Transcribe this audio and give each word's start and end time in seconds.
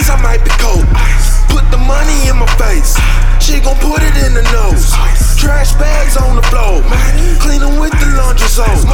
ice, 0.00 0.08
I 0.08 0.16
might 0.24 0.40
be 0.40 0.52
cold. 0.56 0.84
Put 1.52 1.68
the 1.68 1.76
money 1.76 2.28
in 2.28 2.36
my 2.40 2.48
face. 2.56 2.96
She 3.36 3.60
gon' 3.60 3.76
put 3.84 4.00
it 4.00 4.16
in 4.24 4.32
the 4.32 4.44
nose. 4.56 4.96
Trash 5.36 5.76
bags 5.76 6.16
on 6.16 6.36
the 6.36 6.44
floor. 6.48 6.80
Cleaning 7.40 7.76
with 7.76 7.92
the 8.00 8.08
laundry 8.16 8.48
soap. 8.48 8.88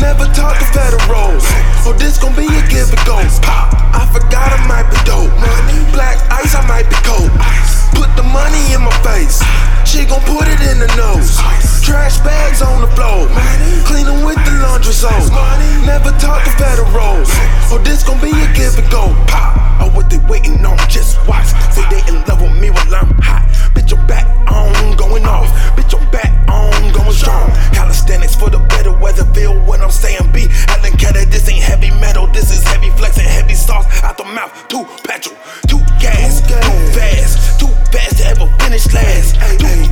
Never 0.00 0.28
talk 0.36 0.58
to 0.60 0.66
federals. 0.76 1.44
Oh, 1.88 1.96
this 1.96 2.18
gon' 2.18 2.36
be 2.36 2.44
a 2.44 2.62
give 2.68 2.92
and 2.92 3.04
go. 3.08 3.16
I 3.16 4.04
forgot 4.12 4.52
I 4.52 4.60
might 4.68 4.88
be 4.92 5.00
dope. 5.08 5.32
Money. 5.40 5.80
Black 5.96 6.20
ice, 6.28 6.54
I 6.54 6.62
might 6.68 6.88
be 6.92 6.98
cold. 7.08 7.32
Put 7.96 8.12
the 8.16 8.26
money 8.26 8.60
in 8.76 8.84
my 8.84 8.92
face. 9.00 9.40
She 9.88 10.04
gon' 10.04 10.22
put 10.28 10.44
it 10.44 10.60
in 10.60 10.78
the 10.84 10.90
nose. 10.96 11.40
Trash 11.80 12.20
bags 12.20 12.60
on 12.60 12.84
the 12.84 12.90
floor. 12.92 13.28
Cleaning 13.88 14.24
with 14.28 14.40
the 14.44 14.54
laundry 14.60 14.92
soap. 14.92 15.32
Never 15.86 16.12
talk 16.20 16.44
to 16.44 16.52
federals. 16.60 16.99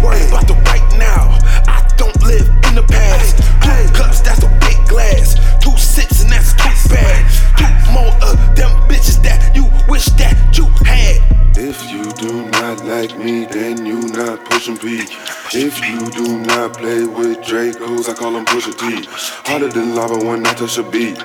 Worried 0.08 0.28
about 0.28 0.48
the 0.48 0.54
right 0.72 0.88
now. 0.96 1.36
I 1.68 1.84
don't 1.98 2.16
live 2.24 2.48
in 2.68 2.74
the 2.80 2.86
past. 2.88 3.36
Two 3.60 3.92
cups, 3.92 4.22
that's 4.22 4.42
a 4.42 4.48
big 4.64 4.78
glass. 4.88 5.36
Two 5.62 5.76
sips, 5.76 6.22
and 6.22 6.32
that's 6.32 6.54
too 6.54 6.72
bad. 6.88 7.20
Two 7.60 7.92
more 7.92 8.14
of 8.24 8.56
them 8.56 8.72
bitches 8.88 9.20
that 9.22 9.54
you 9.54 9.68
wish 9.86 10.06
that 10.16 10.56
you 10.56 10.64
had. 10.88 11.20
If 11.58 11.90
you 11.92 12.10
do 12.12 12.48
not 12.52 12.82
like 12.86 13.18
me, 13.18 13.44
then 13.44 13.84
you 13.84 14.00
not 14.16 14.46
pushing 14.46 14.78
P. 14.78 15.04
If 15.52 15.76
you 15.84 16.00
do 16.10 16.38
not 16.38 16.78
play 16.78 17.04
with 17.04 17.44
Dracos, 17.44 18.08
I 18.08 18.14
call 18.14 18.32
them 18.32 18.46
Pusha 18.46 18.72
T. 18.78 19.06
Harder 19.44 19.68
than 19.68 19.94
lava 19.94 20.24
when 20.24 20.46
I 20.46 20.54
touch 20.54 20.78
a 20.78 20.84
beat. 20.84 21.18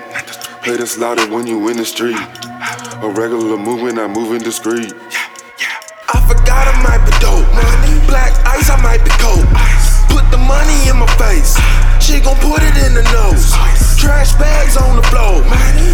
Play 0.63 0.75
this 0.75 0.97
louder 0.97 1.25
when 1.33 1.47
you 1.47 1.69
in 1.69 1.77
the 1.77 1.85
street. 1.85 2.19
A 3.01 3.09
regular 3.09 3.57
movement, 3.57 3.97
I 3.97 4.07
move 4.07 4.33
in 4.33 4.41
discreet. 4.41 4.91
I 6.13 6.21
forgot 6.29 6.69
I 6.69 6.77
might 6.85 7.01
be 7.01 7.13
dope. 7.17 7.49
Money, 7.57 7.97
black 8.05 8.37
ice, 8.45 8.69
I 8.69 8.77
might 8.85 9.01
be 9.01 9.09
cold. 9.17 9.41
Put 10.13 10.29
the 10.29 10.37
money 10.37 10.77
in 10.85 11.01
my 11.01 11.09
face. 11.17 11.57
She 11.97 12.21
gon' 12.21 12.37
put 12.37 12.61
it 12.61 12.77
in 12.85 12.93
the 12.93 13.01
nose. 13.09 13.49
Trash 13.97 14.37
bags 14.37 14.77
on 14.77 14.95
the 14.95 15.05
floor. 15.09 15.41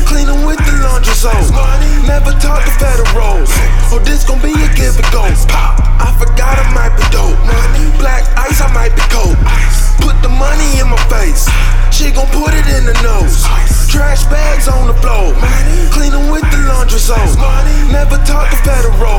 Cleaning 0.04 0.44
with 0.44 0.60
the 0.60 0.76
laundry 0.84 1.16
soap. 1.16 1.56
Never 2.04 2.36
talk 2.44 2.68
to 2.68 2.74
federals. 2.76 3.48
Oh, 3.96 4.02
this 4.04 4.28
gon' 4.28 4.44
be 4.44 4.52
a 4.52 4.70
give 4.76 5.00
and 5.00 5.08
go. 5.16 5.24
I 5.24 6.12
forgot 6.20 6.60
I 6.60 6.68
might 6.76 6.94
be 7.00 7.06
dope. 7.16 7.40
Money, 7.48 7.88
black 7.96 8.28
ice, 8.36 8.60
I 8.60 8.68
might 8.76 8.92
be 9.00 9.06
cold. 9.08 9.40
Put 10.04 10.20
the 10.20 10.32
money 10.32 10.84
in 10.84 10.92
my 10.92 11.00
face. 11.08 11.48
She 11.96 12.12
gon' 12.12 12.28
put 12.36 12.52
it 12.52 12.68
in 12.76 12.92
the 12.92 12.98
nose. 13.00 13.48
Trash 13.88 14.28
bags 14.28 14.68
on 14.68 14.92
the 14.92 14.98
floor. 15.00 15.32
Cleaning 15.96 16.28
with 16.28 16.44
the 16.52 16.60
laundry 16.68 17.00
soap. 17.00 17.40
Never 17.88 18.20
talk 18.28 18.52
to 18.52 18.60
federals. 18.68 19.19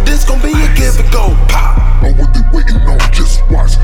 This 0.00 0.24
gon' 0.24 0.40
be 0.42 0.50
a 0.50 0.74
give 0.74 0.98
and 0.98 1.10
go. 1.12 1.36
Pop. 1.48 2.02
Oh, 2.02 2.12
what 2.14 2.34
they 2.34 2.40
waiting 2.52 2.76
on? 2.82 2.98
Just 3.12 3.40
watch. 3.50 3.83